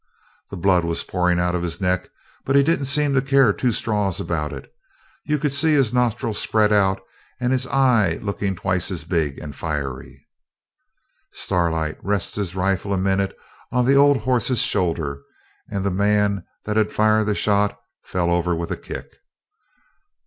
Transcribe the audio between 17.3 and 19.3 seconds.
shot fell over with a kick.